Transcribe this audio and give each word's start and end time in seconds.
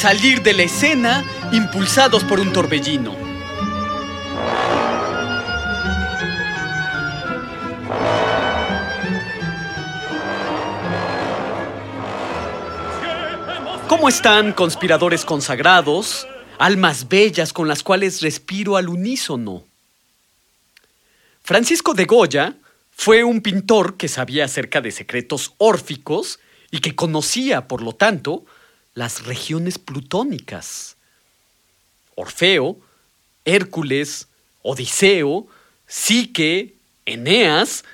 Salir 0.00 0.40
de 0.40 0.54
la 0.54 0.62
escena 0.62 1.22
impulsados 1.52 2.24
por 2.24 2.40
un 2.40 2.54
torbellino. 2.54 3.14
¿Cómo 13.86 14.08
están, 14.08 14.54
conspiradores 14.54 15.26
consagrados, 15.26 16.26
almas 16.58 17.06
bellas 17.06 17.52
con 17.52 17.68
las 17.68 17.82
cuales 17.82 18.22
respiro 18.22 18.78
al 18.78 18.88
unísono? 18.88 19.66
Francisco 21.42 21.92
de 21.92 22.06
Goya 22.06 22.54
fue 22.90 23.22
un 23.22 23.42
pintor 23.42 23.98
que 23.98 24.08
sabía 24.08 24.46
acerca 24.46 24.80
de 24.80 24.92
secretos 24.92 25.52
órficos 25.58 26.40
y 26.70 26.78
que 26.78 26.96
conocía, 26.96 27.68
por 27.68 27.82
lo 27.82 27.92
tanto, 27.92 28.46
las 28.94 29.24
regiones 29.24 29.78
plutónicas. 29.78 30.96
Orfeo, 32.14 32.78
Hércules, 33.44 34.28
Odiseo, 34.62 35.46
Psique, 35.86 36.74
Eneas, 37.06 37.84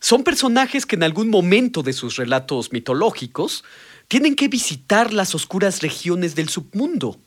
son 0.00 0.24
personajes 0.24 0.86
que 0.86 0.96
en 0.96 1.02
algún 1.02 1.30
momento 1.30 1.82
de 1.82 1.92
sus 1.92 2.16
relatos 2.16 2.72
mitológicos 2.72 3.64
tienen 4.08 4.36
que 4.36 4.48
visitar 4.48 5.12
las 5.12 5.34
oscuras 5.34 5.82
regiones 5.82 6.34
del 6.34 6.48
submundo. 6.48 7.18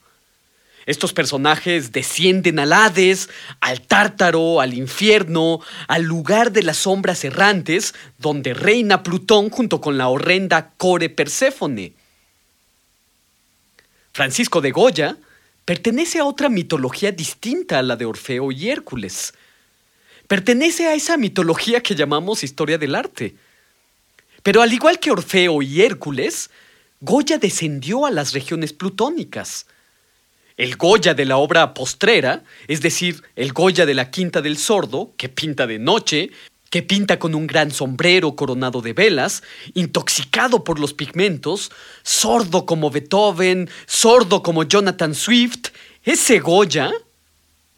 Estos 0.85 1.13
personajes 1.13 1.91
descienden 1.91 2.57
al 2.57 2.73
Hades, 2.73 3.29
al 3.59 3.81
Tártaro, 3.81 4.59
al 4.59 4.73
infierno, 4.73 5.59
al 5.87 6.03
lugar 6.03 6.51
de 6.51 6.63
las 6.63 6.77
sombras 6.77 7.23
errantes, 7.23 7.93
donde 8.17 8.53
reina 8.53 9.03
Plutón 9.03 9.49
junto 9.49 9.81
con 9.81 9.97
la 9.97 10.07
horrenda 10.07 10.71
Core 10.77 11.09
Perséfone. 11.09 11.98
Francisco 14.13 14.61
de 14.61 14.71
Goya 14.71 15.17
pertenece 15.65 16.19
a 16.19 16.25
otra 16.25 16.49
mitología 16.49 17.11
distinta 17.11 17.79
a 17.79 17.83
la 17.83 17.95
de 17.95 18.05
Orfeo 18.05 18.51
y 18.51 18.69
Hércules. 18.69 19.33
Pertenece 20.27 20.87
a 20.87 20.93
esa 20.93 21.17
mitología 21.17 21.81
que 21.81 21.95
llamamos 21.95 22.43
historia 22.43 22.77
del 22.77 22.95
arte. 22.95 23.35
Pero 24.43 24.61
al 24.61 24.73
igual 24.73 24.99
que 24.99 25.11
Orfeo 25.11 25.61
y 25.61 25.81
Hércules, 25.81 26.49
Goya 27.01 27.37
descendió 27.37 28.05
a 28.05 28.11
las 28.11 28.33
regiones 28.33 28.73
plutónicas. 28.73 29.67
El 30.57 30.75
Goya 30.75 31.13
de 31.13 31.25
la 31.25 31.37
obra 31.37 31.73
postrera, 31.73 32.43
es 32.67 32.81
decir, 32.81 33.23
el 33.35 33.53
Goya 33.53 33.85
de 33.85 33.93
la 33.93 34.11
Quinta 34.11 34.41
del 34.41 34.57
Sordo, 34.57 35.13
que 35.17 35.29
pinta 35.29 35.67
de 35.67 35.79
noche, 35.79 36.31
que 36.69 36.83
pinta 36.83 37.17
con 37.17 37.35
un 37.35 37.47
gran 37.47 37.71
sombrero 37.71 38.35
coronado 38.35 38.81
de 38.81 38.93
velas, 38.93 39.43
intoxicado 39.73 40.63
por 40.63 40.79
los 40.79 40.93
pigmentos, 40.93 41.71
sordo 42.03 42.65
como 42.65 42.91
Beethoven, 42.91 43.69
sordo 43.87 44.43
como 44.43 44.63
Jonathan 44.63 45.15
Swift, 45.15 45.69
ese 46.03 46.39
Goya 46.39 46.91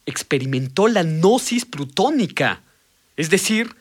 experimentó 0.06 0.88
la 0.88 1.04
gnosis 1.04 1.66
plutónica, 1.66 2.64
es 3.16 3.30
decir, 3.30 3.76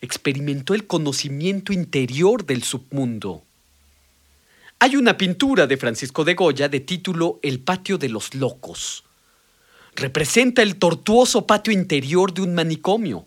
experimentó 0.00 0.74
el 0.74 0.86
conocimiento 0.86 1.72
interior 1.72 2.44
del 2.44 2.62
submundo. 2.62 3.42
Hay 4.80 4.96
una 4.96 5.16
pintura 5.16 5.68
de 5.68 5.76
Francisco 5.76 6.24
de 6.24 6.34
Goya 6.34 6.68
de 6.68 6.80
título 6.80 7.38
El 7.42 7.60
patio 7.60 7.98
de 7.98 8.08
los 8.08 8.34
locos. 8.34 9.04
Representa 9.94 10.62
el 10.62 10.76
tortuoso 10.76 11.46
patio 11.46 11.72
interior 11.72 12.34
de 12.34 12.42
un 12.42 12.54
manicomio. 12.54 13.24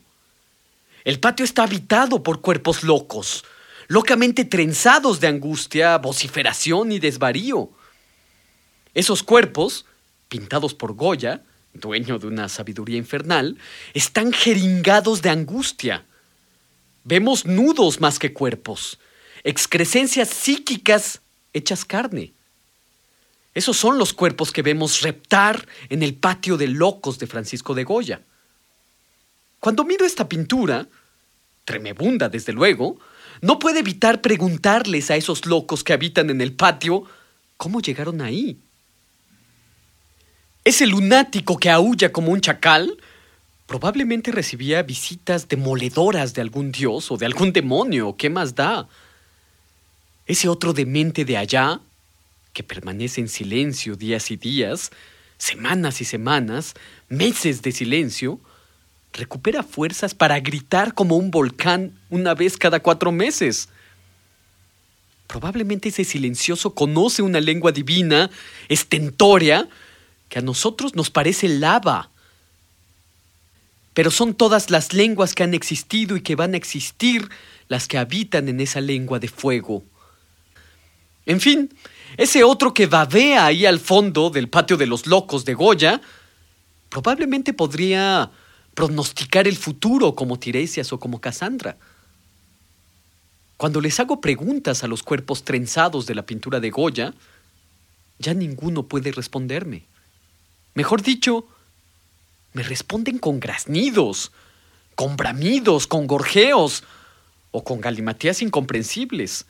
El 1.06 1.20
patio 1.20 1.46
está 1.46 1.64
habitado 1.64 2.24
por 2.24 2.42
cuerpos 2.42 2.84
locos, 2.84 3.46
locamente 3.88 4.44
trenzados 4.44 5.20
de 5.20 5.28
angustia, 5.28 6.00
vociferación 6.00 6.92
y 6.92 6.98
desvarío. 6.98 7.70
Esos 8.96 9.22
cuerpos, 9.22 9.86
pintados 10.30 10.74
por 10.74 10.94
Goya, 10.94 11.44
dueño 11.74 12.18
de 12.18 12.26
una 12.26 12.50
sabiduría 12.50 12.98
infernal, 12.98 13.60
están 13.94 14.34
jeringados 14.34 15.22
de 15.22 15.30
angustia. 15.30 16.06
Vemos 17.04 17.46
nudos 17.46 18.02
más 18.02 18.18
que 18.18 18.34
cuerpos, 18.34 18.98
excrescencias 19.44 20.30
psíquicas 20.30 21.22
hechas 21.54 21.86
carne. 21.86 22.34
Esos 23.54 23.78
son 23.78 24.00
los 24.00 24.12
cuerpos 24.12 24.52
que 24.52 24.64
vemos 24.64 25.02
reptar 25.02 25.68
en 25.90 26.02
el 26.02 26.16
patio 26.16 26.58
de 26.58 26.68
locos 26.68 27.20
de 27.20 27.28
Francisco 27.28 27.76
de 27.76 27.84
Goya. 27.84 28.22
Cuando 29.66 29.84
miro 29.84 30.06
esta 30.06 30.30
pintura, 30.30 30.88
tremebunda 31.64 32.30
desde 32.30 32.54
luego, 32.54 33.00
no 33.42 33.58
puede 33.58 33.80
evitar 33.80 34.22
preguntarles 34.22 35.10
a 35.10 35.16
esos 35.16 35.48
locos 35.48 35.84
que 35.84 35.92
habitan 35.92 36.30
en 36.30 36.40
el 36.40 36.54
patio 36.54 37.06
cómo 37.58 37.82
llegaron 37.82 38.22
ahí. 38.22 38.60
Ese 40.64 40.86
lunático 40.86 41.58
que 41.58 41.72
aúlla 41.72 42.12
como 42.12 42.32
un 42.32 42.42
chacal 42.42 42.96
probablemente 43.66 44.32
recibía 44.32 44.84
visitas 44.84 45.48
demoledoras 45.48 46.36
de 46.36 46.42
algún 46.42 46.72
dios 46.72 47.10
o 47.10 47.18
de 47.18 47.26
algún 47.26 47.52
demonio, 47.52 48.16
¿qué 48.16 48.30
más 48.30 48.54
da? 48.54 48.88
Ese 50.28 50.48
otro 50.48 50.74
demente 50.74 51.26
de 51.26 51.38
allá, 51.38 51.80
que 52.54 52.62
permanece 52.62 53.20
en 53.20 53.30
silencio 53.30 53.96
días 53.96 54.30
y 54.30 54.38
días, 54.38 54.92
semanas 55.40 56.02
y 56.02 56.06
semanas, 56.06 56.76
meses 57.10 57.64
de 57.64 57.72
silencio, 57.72 58.40
recupera 59.16 59.64
fuerzas 59.64 60.14
para 60.14 60.40
gritar 60.40 60.94
como 60.94 61.18
un 61.18 61.32
volcán 61.32 61.92
una 62.10 62.34
vez 62.34 62.58
cada 62.58 62.80
cuatro 62.80 63.12
meses. 63.12 63.70
Probablemente 65.28 65.90
ese 65.90 66.04
silencioso 66.04 66.76
conoce 66.76 67.22
una 67.22 67.42
lengua 67.42 67.72
divina, 67.72 68.30
estentórea, 68.70 69.68
que 70.30 70.40
a 70.40 70.42
nosotros 70.42 70.96
nos 70.96 71.10
parece 71.10 71.48
lava. 71.48 72.10
Pero 73.94 74.12
son 74.12 74.34
todas 74.34 74.70
las 74.70 74.94
lenguas 74.94 75.34
que 75.34 75.44
han 75.44 75.54
existido 75.54 76.18
y 76.18 76.22
que 76.22 76.36
van 76.36 76.54
a 76.54 76.58
existir 76.58 77.30
las 77.68 77.88
que 77.88 77.98
habitan 77.98 78.50
en 78.50 78.60
esa 78.60 78.82
lengua 78.82 79.20
de 79.20 79.30
fuego. 79.30 79.84
En 81.26 81.42
fin, 81.42 81.74
ese 82.18 82.44
otro 82.44 82.74
que 82.74 82.86
babea 82.86 83.46
ahí 83.46 83.66
al 83.66 83.80
fondo 83.80 84.30
del 84.30 84.50
patio 84.50 84.78
de 84.78 84.86
los 84.86 85.08
locos 85.08 85.44
de 85.46 85.56
Goya, 85.56 86.02
probablemente 86.90 87.54
podría 87.54 88.32
pronosticar 88.76 89.48
el 89.48 89.56
futuro 89.56 90.14
como 90.14 90.38
Tiresias 90.38 90.92
o 90.94 91.00
como 91.00 91.22
Cassandra. 91.22 91.78
Cuando 93.58 93.80
les 93.80 94.00
hago 94.02 94.20
preguntas 94.20 94.84
a 94.84 94.88
los 94.88 95.02
cuerpos 95.02 95.44
trenzados 95.46 96.06
de 96.06 96.14
la 96.14 96.26
pintura 96.26 96.60
de 96.60 96.70
Goya, 96.70 97.14
ya 98.20 98.34
ninguno 98.34 98.84
puede 98.84 99.14
responderme. 99.14 99.86
Mejor 100.74 101.02
dicho, 101.02 101.48
me 102.52 102.64
responden 102.64 103.18
con 103.18 103.40
graznidos, 103.40 104.34
con 104.94 105.16
bramidos, 105.16 105.88
con 105.88 106.06
gorjeos 106.06 106.84
o 107.52 107.64
con 107.64 107.80
galimatías 107.80 108.42
incomprensibles. 108.42 109.46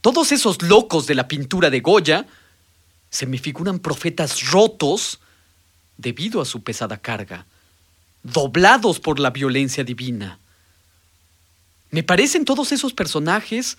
Todos 0.00 0.30
esos 0.30 0.62
locos 0.62 1.08
de 1.08 1.16
la 1.16 1.26
pintura 1.26 1.70
de 1.70 1.80
Goya 1.80 2.26
se 3.10 3.26
me 3.26 3.38
figuran 3.38 3.80
profetas 3.80 4.50
rotos 4.50 5.18
debido 5.96 6.40
a 6.40 6.44
su 6.44 6.62
pesada 6.62 6.98
carga 6.98 7.46
doblados 8.22 9.00
por 9.00 9.18
la 9.18 9.30
violencia 9.30 9.84
divina. 9.84 10.38
Me 11.90 12.02
parecen 12.02 12.44
todos 12.44 12.72
esos 12.72 12.92
personajes 12.92 13.76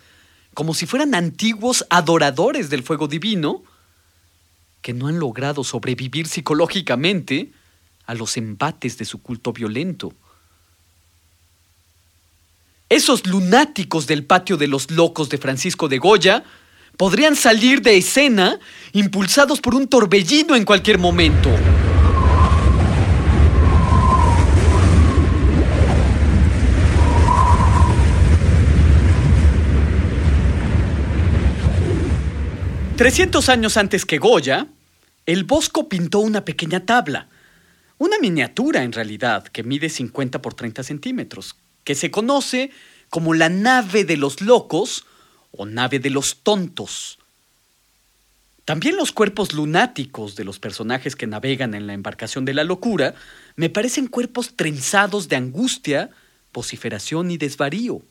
como 0.54 0.74
si 0.74 0.86
fueran 0.86 1.16
antiguos 1.16 1.86
adoradores 1.90 2.70
del 2.70 2.84
fuego 2.84 3.08
divino 3.08 3.64
que 4.82 4.94
no 4.94 5.08
han 5.08 5.18
logrado 5.18 5.64
sobrevivir 5.64 6.28
psicológicamente 6.28 7.52
a 8.06 8.14
los 8.14 8.38
embates 8.38 8.98
de 8.98 9.06
su 9.06 9.22
culto 9.22 9.54
violento. 9.54 10.14
Esos 12.90 13.26
lunáticos 13.26 14.06
del 14.06 14.26
patio 14.26 14.58
de 14.58 14.68
los 14.68 14.92
locos 14.92 15.30
de 15.30 15.40
Francisco 15.40 15.88
de 15.88 15.98
Goya 15.98 16.44
podrían 16.98 17.36
salir 17.36 17.82
de 17.82 17.98
escena 17.98 18.60
impulsados 18.92 19.62
por 19.62 19.74
un 19.74 19.88
torbellino 19.88 20.56
en 20.56 20.66
cualquier 20.66 21.00
momento. 21.00 21.50
300 33.04 33.50
años 33.50 33.76
antes 33.76 34.06
que 34.06 34.18
Goya, 34.18 34.68
el 35.26 35.44
Bosco 35.44 35.90
pintó 35.90 36.20
una 36.20 36.46
pequeña 36.46 36.86
tabla, 36.86 37.28
una 37.98 38.18
miniatura 38.18 38.84
en 38.84 38.94
realidad, 38.94 39.44
que 39.44 39.62
mide 39.62 39.90
50 39.90 40.42
por 40.42 40.54
30 40.54 40.84
centímetros, 40.84 41.58
que 41.84 41.96
se 41.96 42.12
conoce 42.12 42.72
como 43.10 43.34
la 43.34 43.50
nave 43.50 44.06
de 44.06 44.16
los 44.16 44.40
locos 44.40 45.06
o 45.52 45.66
nave 45.66 46.00
de 46.00 46.12
los 46.12 46.44
tontos. 46.44 47.20
También 48.64 48.96
los 48.96 49.12
cuerpos 49.12 49.52
lunáticos 49.52 50.38
de 50.38 50.46
los 50.46 50.60
personajes 50.60 51.18
que 51.18 51.28
navegan 51.28 51.74
en 51.74 51.88
la 51.88 51.94
embarcación 51.94 52.46
de 52.46 52.54
la 52.54 52.64
locura 52.64 53.16
me 53.58 53.70
parecen 53.70 54.08
cuerpos 54.08 54.56
trenzados 54.56 55.28
de 55.28 55.36
angustia, 55.36 56.10
vociferación 56.54 57.32
y 57.32 57.38
desvarío. 57.38 58.02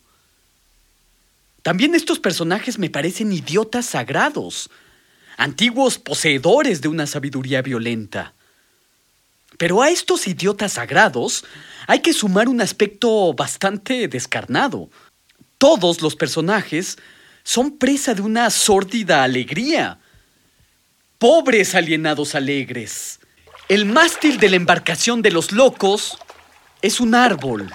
También 1.63 1.95
estos 1.95 2.19
personajes 2.19 2.79
me 2.79 2.91
parecen 2.91 3.33
idiotas 3.33 3.87
sagrados, 3.87 4.69
antiguos 5.37 5.99
poseedores 5.99 6.81
de 6.81 6.89
una 6.89 7.07
sabiduría 7.07 7.63
violenta. 7.63 8.35
Pero 9.59 9.81
a 9.81 9.91
estos 9.91 10.27
idiotas 10.27 10.73
sagrados 10.73 11.45
hay 11.87 12.01
que 12.01 12.13
sumar 12.13 12.49
un 12.49 12.61
aspecto 12.61 13.33
bastante 13.33 14.09
descarnado. 14.09 14.91
Todos 15.57 16.03
los 16.03 16.17
personajes 16.17 16.99
son 17.45 17.79
presa 17.79 18.15
de 18.15 18.23
una 18.23 18.51
sórdida 18.51 19.23
alegría. 19.23 19.99
Pobres 21.19 21.77
alienados 21.77 22.35
alegres. 22.35 23.21
El 23.69 23.87
mástil 23.87 24.39
de 24.39 24.51
la 24.51 24.57
embarcación 24.57 25.23
de 25.23 25.31
los 25.31 25.53
locos 25.53 26.19
es 26.81 26.99
un 26.99 27.15
árbol. 27.15 27.73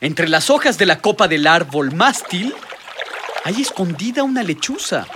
Entre 0.00 0.28
las 0.28 0.50
hojas 0.50 0.78
de 0.78 0.86
la 0.86 0.98
copa 0.98 1.28
del 1.28 1.46
árbol 1.46 1.94
mástil 1.94 2.52
hay 3.44 3.60
escondida 3.60 4.22
una 4.22 4.42
lechuza. 4.42 5.06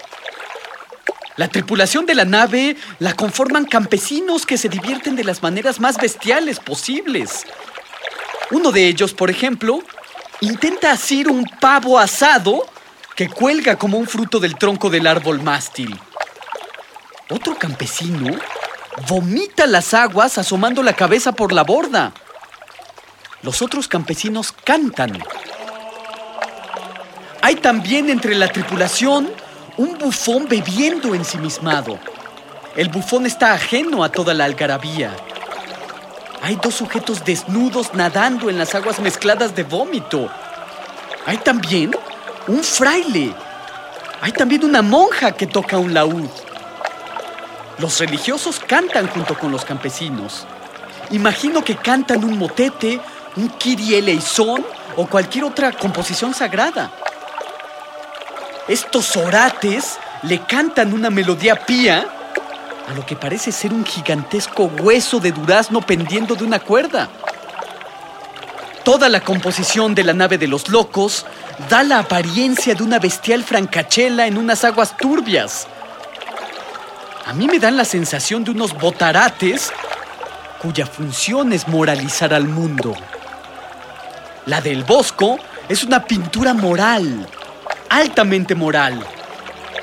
La 1.36 1.48
tripulación 1.48 2.06
de 2.06 2.14
la 2.14 2.24
nave 2.24 2.76
la 2.98 3.12
conforman 3.12 3.66
campesinos 3.66 4.46
que 4.46 4.56
se 4.56 4.68
divierten 4.68 5.16
de 5.16 5.24
las 5.24 5.42
maneras 5.42 5.80
más 5.80 5.98
bestiales 5.98 6.58
posibles. 6.60 7.44
Uno 8.50 8.72
de 8.72 8.88
ellos, 8.88 9.12
por 9.12 9.30
ejemplo, 9.30 9.80
intenta 10.40 10.92
asir 10.92 11.28
un 11.28 11.44
pavo 11.60 11.98
asado 11.98 12.66
que 13.14 13.28
cuelga 13.28 13.76
como 13.76 13.98
un 13.98 14.06
fruto 14.06 14.40
del 14.40 14.56
tronco 14.56 14.88
del 14.88 15.06
árbol 15.06 15.42
mástil. 15.42 15.98
Otro 17.28 17.56
campesino 17.56 18.38
vomita 19.08 19.66
las 19.66 19.92
aguas 19.94 20.38
asomando 20.38 20.82
la 20.82 20.94
cabeza 20.94 21.32
por 21.32 21.52
la 21.52 21.64
borda. 21.64 22.12
Los 23.42 23.62
otros 23.62 23.88
campesinos 23.88 24.52
cantan. 24.52 25.18
Hay 27.46 27.54
también 27.54 28.10
entre 28.10 28.34
la 28.34 28.48
tripulación 28.48 29.30
un 29.76 29.96
bufón 29.98 30.48
bebiendo 30.48 31.14
ensimismado. 31.14 31.96
El 32.74 32.88
bufón 32.88 33.24
está 33.24 33.52
ajeno 33.52 34.02
a 34.02 34.08
toda 34.08 34.34
la 34.34 34.46
algarabía. 34.46 35.14
Hay 36.42 36.56
dos 36.56 36.74
sujetos 36.74 37.24
desnudos 37.24 37.94
nadando 37.94 38.50
en 38.50 38.58
las 38.58 38.74
aguas 38.74 38.98
mezcladas 38.98 39.54
de 39.54 39.62
vómito. 39.62 40.28
Hay 41.24 41.36
también 41.36 41.92
un 42.48 42.64
fraile. 42.64 43.32
Hay 44.22 44.32
también 44.32 44.64
una 44.64 44.82
monja 44.82 45.30
que 45.30 45.46
toca 45.46 45.78
un 45.78 45.94
laúd. 45.94 46.28
Los 47.78 48.00
religiosos 48.00 48.58
cantan 48.58 49.06
junto 49.06 49.38
con 49.38 49.52
los 49.52 49.64
campesinos. 49.64 50.48
Imagino 51.12 51.62
que 51.62 51.76
cantan 51.76 52.24
un 52.24 52.38
motete, 52.38 53.00
un 53.36 53.50
Kyrie 53.50 53.98
eleison 53.98 54.66
o 54.96 55.06
cualquier 55.06 55.44
otra 55.44 55.70
composición 55.70 56.34
sagrada. 56.34 56.90
Estos 58.68 59.16
orates 59.16 59.98
le 60.22 60.40
cantan 60.40 60.92
una 60.92 61.08
melodía 61.08 61.54
pía 61.54 62.04
a 62.88 62.94
lo 62.94 63.06
que 63.06 63.14
parece 63.14 63.52
ser 63.52 63.72
un 63.72 63.84
gigantesco 63.84 64.64
hueso 64.64 65.20
de 65.20 65.30
durazno 65.30 65.80
pendiendo 65.80 66.34
de 66.34 66.44
una 66.44 66.58
cuerda. 66.58 67.08
Toda 68.82 69.08
la 69.08 69.20
composición 69.20 69.94
de 69.94 70.02
la 70.02 70.14
nave 70.14 70.36
de 70.36 70.48
los 70.48 70.68
locos 70.68 71.26
da 71.68 71.84
la 71.84 72.00
apariencia 72.00 72.74
de 72.74 72.82
una 72.82 72.98
bestial 72.98 73.44
francachela 73.44 74.26
en 74.26 74.36
unas 74.36 74.64
aguas 74.64 74.96
turbias. 74.96 75.68
A 77.24 77.32
mí 77.34 77.46
me 77.46 77.60
dan 77.60 77.76
la 77.76 77.84
sensación 77.84 78.42
de 78.42 78.50
unos 78.50 78.72
botarates 78.72 79.72
cuya 80.60 80.86
función 80.86 81.52
es 81.52 81.68
moralizar 81.68 82.34
al 82.34 82.48
mundo. 82.48 82.96
La 84.46 84.60
del 84.60 84.82
Bosco 84.82 85.38
es 85.68 85.84
una 85.84 86.04
pintura 86.04 86.54
moral, 86.54 87.28
altamente 87.88 88.54
moral. 88.54 89.04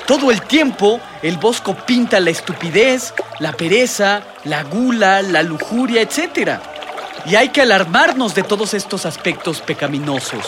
Todo 0.06 0.30
el 0.30 0.42
tiempo 0.42 1.00
el 1.22 1.38
Bosco 1.38 1.74
pinta 1.74 2.20
la 2.20 2.30
estupidez, 2.30 3.14
la 3.38 3.52
pereza, 3.52 4.22
la 4.44 4.62
gula, 4.62 5.22
la 5.22 5.42
lujuria, 5.42 6.02
etc. 6.02 6.58
Y 7.24 7.36
hay 7.36 7.48
que 7.48 7.62
alarmarnos 7.62 8.34
de 8.34 8.42
todos 8.42 8.74
estos 8.74 9.06
aspectos 9.06 9.62
pecaminosos. 9.62 10.44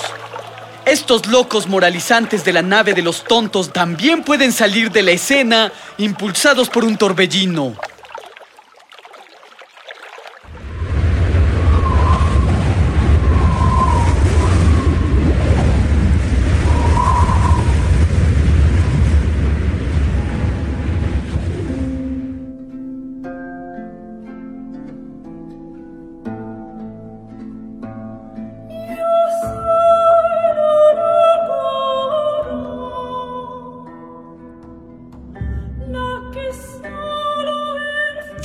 Estos 0.84 1.26
locos 1.26 1.66
moralizantes 1.66 2.44
de 2.44 2.52
la 2.52 2.62
nave 2.62 2.92
de 2.92 3.02
los 3.02 3.24
tontos 3.24 3.72
también 3.72 4.22
pueden 4.22 4.52
salir 4.52 4.90
de 4.90 5.02
la 5.02 5.12
escena 5.12 5.72
impulsados 5.98 6.68
por 6.68 6.84
un 6.84 6.96
torbellino. 6.96 7.74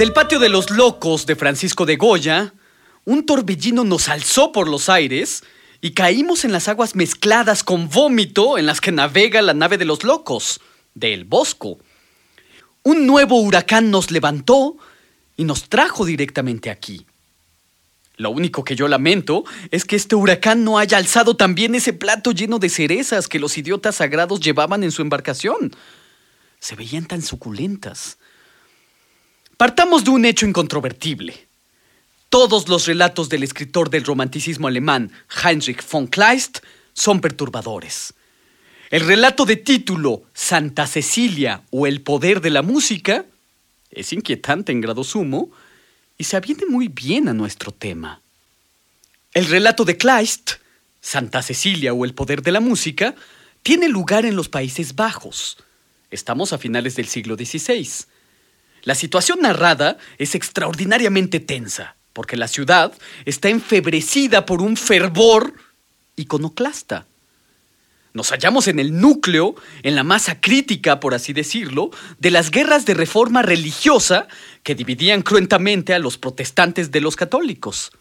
Del 0.02 0.14
patio 0.14 0.40
de 0.40 0.50
los 0.50 0.72
locos 0.72 1.28
de 1.28 1.36
Francisco 1.36 1.86
de 1.86 1.96
Goya, 1.96 2.56
un 3.06 3.24
torbellino 3.24 3.84
nos 3.84 4.10
alzó 4.10 4.52
por 4.52 4.68
los 4.68 4.90
aires 4.90 5.44
y 5.80 5.92
caímos 5.92 6.44
en 6.44 6.52
las 6.52 6.68
aguas 6.68 6.96
mezcladas 6.96 7.64
con 7.64 7.88
vómito 7.88 8.58
en 8.58 8.66
las 8.66 8.82
que 8.82 8.92
navega 8.92 9.44
la 9.44 9.54
nave 9.54 9.78
de 9.78 9.86
los 9.86 10.04
locos, 10.04 10.60
del 10.96 11.24
Bosco. 11.24 11.78
Un 12.82 13.06
nuevo 13.06 13.40
huracán 13.42 13.92
nos 13.92 14.10
levantó 14.10 14.76
y 15.38 15.44
nos 15.44 15.70
trajo 15.70 16.04
directamente 16.04 16.72
aquí. 16.72 17.06
Lo 18.18 18.32
único 18.32 18.64
que 18.64 18.76
yo 18.76 18.88
lamento 18.88 19.44
es 19.70 19.86
que 19.86 19.98
este 19.98 20.16
huracán 20.16 20.64
no 20.64 20.80
haya 20.80 20.98
alzado 20.98 21.38
también 21.38 21.76
ese 21.76 21.94
plato 21.94 22.32
lleno 22.32 22.58
de 22.58 22.70
cerezas 22.70 23.28
que 23.28 23.38
los 23.38 23.56
idiotas 23.56 23.98
sagrados 23.98 24.40
llevaban 24.40 24.84
en 24.84 24.92
su 24.92 25.04
embarcación. 25.04 25.76
Se 26.60 26.76
veían 26.76 27.06
tan 27.06 27.22
suculentas. 27.22 28.18
Partamos 29.62 30.04
de 30.04 30.10
un 30.10 30.26
hecho 30.26 30.48
incontrovertible. 30.48 31.48
Todos 32.30 32.68
los 32.68 32.88
relatos 32.88 33.30
del 33.30 33.44
escritor 33.44 33.92
del 33.92 34.04
romanticismo 34.04 34.68
alemán 34.68 35.12
Heinrich 35.44 35.88
von 35.88 36.08
Kleist 36.08 36.62
son 36.94 37.22
perturbadores. 37.22 38.16
El 38.90 39.06
relato 39.06 39.46
de 39.46 39.58
título 39.58 40.24
Santa 40.34 40.88
Cecilia 40.88 41.62
o 41.70 41.86
El 41.86 42.02
poder 42.02 42.42
de 42.42 42.50
la 42.50 42.64
música 42.64 43.26
es 43.92 44.12
inquietante 44.14 44.72
en 44.72 44.82
grado 44.82 45.04
sumo 45.04 45.52
y 46.18 46.24
se 46.24 46.38
aviene 46.38 46.66
muy 46.68 46.88
bien 46.88 47.30
a 47.30 47.34
nuestro 47.36 47.72
tema. 47.72 48.20
El 49.32 49.46
relato 49.46 49.86
de 49.86 49.96
Kleist, 49.96 50.54
Santa 51.02 51.44
Cecilia 51.44 51.94
o 51.94 52.04
El 52.04 52.16
poder 52.16 52.42
de 52.42 52.52
la 52.52 52.62
música, 52.62 53.14
tiene 53.62 53.90
lugar 53.90 54.26
en 54.26 54.36
los 54.36 54.50
Países 54.50 54.96
Bajos. 54.96 55.58
Estamos 56.10 56.52
a 56.52 56.58
finales 56.58 56.96
del 56.96 57.06
siglo 57.06 57.36
XVI. 57.36 58.08
La 58.84 58.96
situación 58.96 59.40
narrada 59.42 59.98
es 60.18 60.36
extraordinariamente 60.36 61.40
tensa, 61.40 61.96
porque 62.14 62.38
la 62.38 62.48
ciudad 62.48 62.94
está 63.26 63.50
enfebrecida 63.50 64.46
por 64.46 64.62
un 64.62 64.76
fervor 64.78 65.54
iconoclasta. 66.16 67.06
Nos 68.14 68.32
hallamos 68.32 68.68
en 68.68 68.80
el 68.80 69.00
núcleo, 69.00 69.56
en 69.84 69.96
la 69.96 70.04
masa 70.04 70.42
crítica, 70.42 71.00
por 71.00 71.14
así 71.14 71.32
decirlo, 71.32 71.92
de 72.20 72.32
las 72.32 72.52
guerras 72.52 72.86
de 72.86 72.94
reforma 72.94 73.42
religiosa 73.42 74.28
que 74.64 74.76
dividían 74.76 75.22
cruentamente 75.22 75.94
a 75.94 76.00
los 76.00 76.18
protestantes 76.18 76.92
de 76.92 77.00
los 77.00 77.16
católicos. 77.16 77.92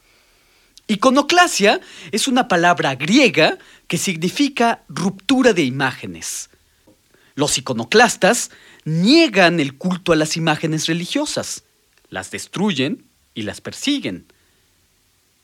Iconoclasia 0.89 1.81
es 2.11 2.27
una 2.27 2.49
palabra 2.49 2.97
griega 2.97 3.59
que 3.87 3.99
significa 3.99 4.83
ruptura 4.89 5.53
de 5.53 5.63
imágenes. 5.63 6.51
Los 7.37 7.57
iconoclastas 7.59 8.51
niegan 8.85 9.61
el 9.61 9.77
culto 9.77 10.13
a 10.13 10.17
las 10.17 10.37
imágenes 10.37 10.87
religiosas, 10.87 11.65
las 12.09 12.31
destruyen 12.31 13.05
y 13.35 13.43
las 13.43 13.61
persiguen. 13.61 14.27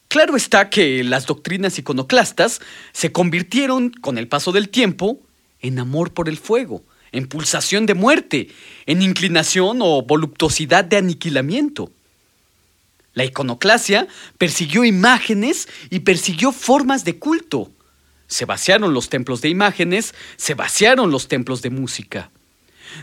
Claro 0.09 0.37
está 0.37 0.71
que 0.71 1.03
las 1.05 1.27
doctrinas 1.27 1.79
iconoclastas 1.79 2.61
se 2.93 3.13
convirtieron, 3.13 3.91
con 3.91 4.19
el 4.19 4.29
paso 4.29 4.53
del 4.53 4.69
tiempo, 4.69 5.21
en 5.61 5.79
amor 5.79 6.13
por 6.15 6.29
el 6.29 6.37
fuego, 6.37 6.85
en 7.13 7.27
pulsación 7.27 7.87
de 7.87 7.95
muerte, 7.95 8.49
en 8.87 9.03
inclinación 9.03 9.79
o 9.83 10.03
voluptuosidad 10.03 10.85
de 10.85 10.99
aniquilamiento. 10.99 11.91
La 13.15 13.25
iconoclasia 13.25 14.07
persiguió 14.39 14.85
imágenes 14.85 15.69
y 15.91 16.01
persiguió 16.01 16.53
formas 16.53 17.05
de 17.05 17.19
culto. 17.19 17.71
Se 18.29 18.45
vaciaron 18.45 18.93
los 18.93 19.09
templos 19.09 19.41
de 19.41 19.49
imágenes, 19.49 20.15
se 20.37 20.55
vaciaron 20.55 21.11
los 21.11 21.27
templos 21.27 21.63
de 21.63 21.71
música. 21.71 22.31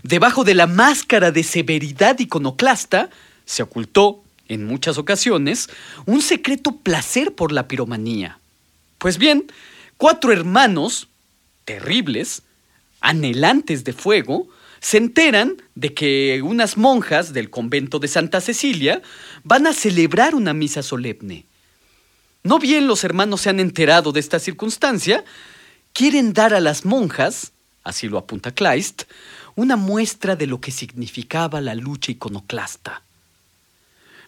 Debajo 0.01 0.43
de 0.43 0.55
la 0.55 0.67
máscara 0.67 1.31
de 1.31 1.43
severidad 1.43 2.17
iconoclasta 2.19 3.09
se 3.45 3.63
ocultó, 3.63 4.23
en 4.47 4.65
muchas 4.65 4.97
ocasiones, 4.97 5.69
un 6.05 6.21
secreto 6.21 6.77
placer 6.77 7.33
por 7.33 7.51
la 7.51 7.67
piromanía. 7.67 8.39
Pues 8.97 9.17
bien, 9.17 9.45
cuatro 9.97 10.31
hermanos, 10.31 11.07
terribles, 11.65 12.41
anhelantes 13.01 13.83
de 13.83 13.93
fuego, 13.93 14.47
se 14.79 14.97
enteran 14.97 15.61
de 15.75 15.93
que 15.93 16.41
unas 16.43 16.75
monjas 16.75 17.31
del 17.31 17.49
convento 17.49 17.99
de 17.99 18.09
Santa 18.09 18.41
Cecilia 18.41 19.01
van 19.43 19.65
a 19.65 19.73
celebrar 19.73 20.35
una 20.35 20.53
misa 20.53 20.83
solemne. 20.83 21.45
No 22.43 22.59
bien 22.59 22.87
los 22.87 23.05
hermanos 23.05 23.41
se 23.41 23.49
han 23.49 23.61
enterado 23.61 24.11
de 24.11 24.19
esta 24.19 24.39
circunstancia, 24.39 25.23
quieren 25.93 26.33
dar 26.33 26.53
a 26.53 26.59
las 26.59 26.83
monjas, 26.83 27.53
así 27.85 28.09
lo 28.09 28.17
apunta 28.17 28.51
Kleist, 28.51 29.03
una 29.55 29.75
muestra 29.75 30.35
de 30.35 30.47
lo 30.47 30.59
que 30.59 30.71
significaba 30.71 31.61
la 31.61 31.75
lucha 31.75 32.11
iconoclasta. 32.11 33.03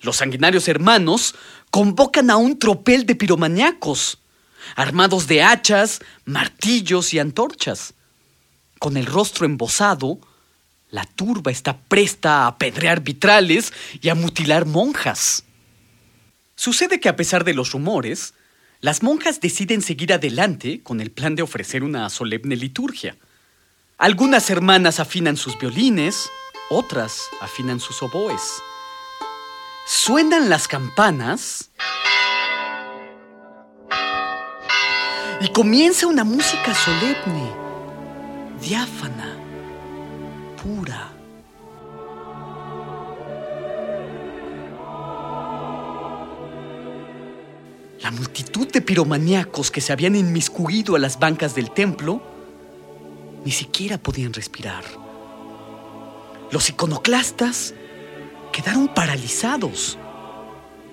Los 0.02 0.18
sanguinarios 0.18 0.68
hermanos 0.68 1.36
convocan 1.72 2.30
a 2.30 2.38
un 2.38 2.60
tropel 2.60 3.06
de 3.06 3.16
piromaniacos, 3.16 4.20
armados 4.76 5.28
de 5.28 5.42
hachas, 5.44 6.00
martillos 6.26 7.14
y 7.14 7.20
antorchas. 7.20 7.94
Con 8.80 8.98
el 8.98 9.06
rostro 9.06 9.46
embosado, 9.46 10.20
la 10.92 11.06
turba 11.06 11.52
está 11.52 11.78
presta 11.78 12.44
a 12.44 12.48
apedrear 12.48 13.02
vitrales 13.02 13.74
y 14.02 14.10
a 14.10 14.16
mutilar 14.16 14.66
monjas. 14.66 15.44
Sucede 16.56 17.00
que 17.00 17.10
a 17.10 17.16
pesar 17.16 17.44
de 17.44 17.54
los 17.54 17.72
rumores, 17.72 18.34
las 18.82 19.02
monjas 19.02 19.42
deciden 19.42 19.82
seguir 19.82 20.14
adelante 20.14 20.82
con 20.84 21.02
el 21.02 21.12
plan 21.12 21.36
de 21.36 21.42
ofrecer 21.42 21.84
una 21.84 22.10
solemne 22.10 22.56
liturgia. 22.56 23.18
Algunas 23.98 24.50
hermanas 24.50 25.00
afinan 25.00 25.38
sus 25.38 25.58
violines, 25.58 26.30
otras 26.70 27.30
afinan 27.40 27.80
sus 27.80 28.04
oboes. 28.04 28.62
Suenan 29.86 30.50
las 30.50 30.68
campanas 30.68 31.72
y 35.40 35.48
comienza 35.54 36.08
una 36.08 36.26
música 36.26 36.74
solemne, 36.76 37.54
diáfana, 38.60 39.38
pura. 40.62 41.10
La 48.02 48.12
multitud 48.12 48.68
de 48.68 48.82
piromaníacos 48.82 49.72
que 49.72 49.80
se 49.80 49.94
habían 49.94 50.18
inmiscuido 50.18 50.98
a 50.98 51.00
las 51.00 51.18
bancas 51.18 51.56
del 51.56 51.72
templo 51.72 52.35
ni 53.46 53.52
siquiera 53.52 53.98
podían 53.98 54.34
respirar. 54.34 54.84
Los 56.52 56.70
iconoclastas 56.70 57.74
quedaron 58.52 58.88
paralizados, 58.88 59.98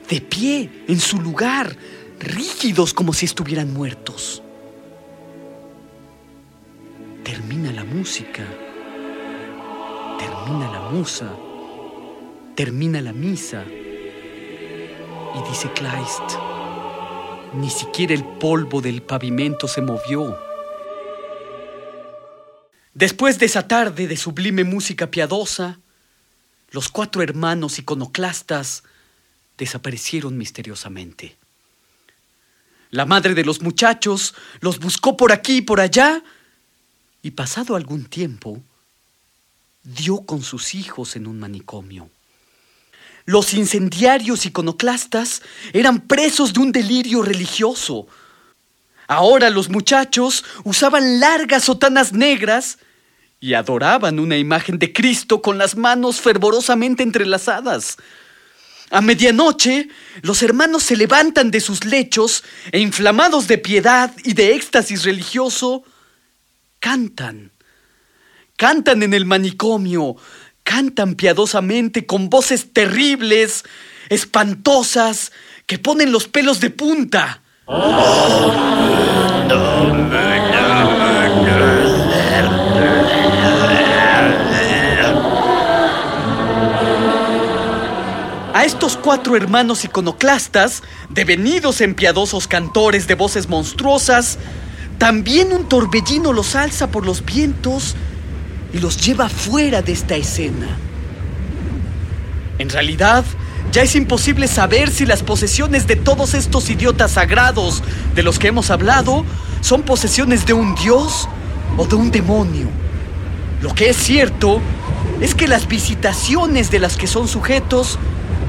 de 0.09 0.21
pie, 0.21 0.85
en 0.87 1.01
su 1.01 1.21
lugar, 1.21 1.75
rígidos 2.21 2.93
como 2.93 3.13
si 3.13 3.25
estuvieran 3.25 3.73
muertos. 3.73 4.43
Termina 7.25 7.73
la 7.73 7.85
música, 7.85 8.45
termina 10.19 10.71
la 10.71 10.81
musa, 10.91 11.31
termina 12.55 13.01
la 13.01 13.13
misa 13.13 13.65
y 15.35 15.49
dice 15.49 15.71
Kleist, 15.73 16.37
ni 17.55 17.71
siquiera 17.71 18.13
el 18.13 18.25
polvo 18.25 18.83
del 18.83 19.03
pavimento 19.03 19.69
se 19.69 19.81
movió. 19.81 20.52
Después 23.03 23.41
de 23.41 23.47
esa 23.47 23.67
tarde 23.67 24.07
de 24.07 24.17
sublime 24.17 24.63
música 24.63 25.11
piadosa, 25.11 25.81
los 26.71 26.89
cuatro 26.89 27.21
hermanos 27.21 27.81
iconoclastas 27.81 28.85
desaparecieron 29.59 30.39
misteriosamente. 30.39 31.35
La 32.93 33.05
madre 33.05 33.35
de 33.35 33.45
los 33.45 33.61
muchachos 33.61 34.37
los 34.61 34.79
buscó 34.79 35.17
por 35.17 35.33
aquí 35.33 35.57
y 35.57 35.63
por 35.63 35.81
allá, 35.81 36.23
y 37.25 37.33
pasado 37.33 37.75
algún 37.75 38.05
tiempo, 38.05 38.63
dio 39.83 40.21
con 40.21 40.45
sus 40.45 40.73
hijos 40.77 41.17
en 41.17 41.27
un 41.27 41.41
manicomio. 41.41 42.09
Los 43.25 43.53
incendiarios 43.53 44.47
iconoclastas 44.47 45.43
eran 45.73 46.03
presos 46.03 46.53
de 46.53 46.61
un 46.61 46.71
delirio 46.71 47.23
religioso. 47.23 48.07
Ahora 49.09 49.51
los 49.51 49.71
muchachos 49.71 50.45
usaban 50.63 51.19
largas 51.19 51.65
sotanas 51.65 52.13
negras 52.13 52.79
y 53.43 53.55
adoraban 53.55 54.21
una 54.21 54.39
imagen 54.39 54.79
de 54.79 54.93
Cristo 54.93 55.43
con 55.43 55.59
las 55.59 55.77
manos 55.77 56.21
fervorosamente 56.21 57.03
entrelazadas. 57.03 57.97
A 58.89 59.01
medianoche, 59.01 59.89
los 60.23 60.45
hermanos 60.45 60.85
se 60.85 60.97
levantan 60.97 61.51
de 61.51 61.61
sus 61.61 61.85
lechos 61.85 62.45
e 62.71 62.79
inflamados 62.79 63.49
de 63.49 63.59
piedad 63.59 64.15
y 64.23 64.35
de 64.35 64.55
éxtasis 64.55 65.03
religioso, 65.03 65.83
cantan. 66.79 67.51
Cantan 68.57 69.03
en 69.03 69.13
el 69.13 69.27
manicomio, 69.27 70.15
cantan 70.63 71.17
piadosamente 71.17 72.07
con 72.07 72.31
voces 72.31 72.73
terribles, 72.73 73.65
espantosas, 74.09 75.33
que 75.67 75.81
ponen 75.81 76.13
los 76.13 76.29
pelos 76.29 76.61
de 76.61 76.71
punta. 76.71 77.43
A 88.63 88.65
estos 88.65 88.97
cuatro 88.97 89.35
hermanos 89.35 89.85
iconoclastas, 89.85 90.85
devenidos 91.09 91.81
en 91.81 91.97
piadosos 91.97 92.47
cantores 92.47 93.09
de 93.09 93.17
voces 93.17 93.49
monstruosas, 93.49 94.39
también 94.99 95.53
un 95.53 95.69
torbellino 95.69 96.33
los 96.33 96.55
alza 96.55 96.87
por 96.87 97.05
los 97.05 97.25
vientos 97.25 97.97
y 98.73 98.79
los 98.79 99.05
lleva 99.05 99.29
fuera 99.29 99.83
de 99.83 99.91
esta 99.91 100.15
escena. 100.15 100.69
En 102.61 102.71
realidad, 102.71 103.25
ya 103.73 103.83
es 103.83 103.97
imposible 103.97 104.47
saber 104.47 104.93
si 104.93 105.07
las 105.07 105.25
posesiones 105.25 105.89
de 105.89 105.97
todos 105.97 106.33
estos 106.35 106.71
idiotas 106.71 107.11
sagrados 107.11 107.83
de 108.15 108.23
los 108.23 108.39
que 108.39 108.47
hemos 108.47 108.71
hablado 108.71 109.25
son 109.61 109.83
posesiones 109.83 110.47
de 110.47 110.53
un 110.53 110.77
dios 110.77 111.29
o 111.77 111.85
de 111.85 111.97
un 111.97 112.13
demonio. 112.13 112.69
Lo 113.61 113.75
que 113.75 113.91
es 113.91 113.97
cierto 113.97 114.61
es 115.21 115.35
que 115.35 115.49
las 115.49 115.67
visitaciones 115.67 116.71
de 116.71 116.79
las 116.79 116.97
que 116.97 117.09
son 117.09 117.27
sujetos 117.27 117.99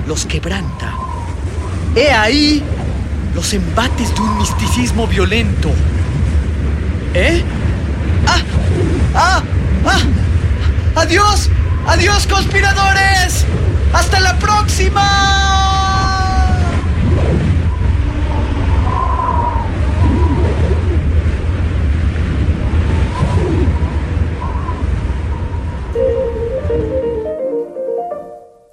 los 0.07 0.25
quebranta. 0.25 0.93
He 1.95 2.11
ahí 2.11 2.63
los 3.35 3.53
embates 3.53 4.13
de 4.13 4.21
un 4.21 4.37
misticismo 4.37 5.07
violento. 5.07 5.69
¿Eh? 7.13 7.43
¡Ah! 8.27 8.41
¡Ah! 9.15 9.43
¡Ah! 9.85 11.01
¡Adiós! 11.01 11.49
¡Adiós, 11.87 12.27
conspiradores! 12.27 13.45
¡Hasta 13.93 14.19
la 14.19 14.37
próxima! 14.39 15.42